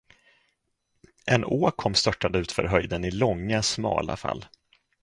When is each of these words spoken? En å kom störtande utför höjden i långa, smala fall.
En 1.27 1.45
å 1.45 1.71
kom 1.71 1.95
störtande 1.95 2.39
utför 2.39 2.63
höjden 2.73 3.05
i 3.05 3.11
långa, 3.11 3.61
smala 3.63 4.17
fall. 4.17 4.45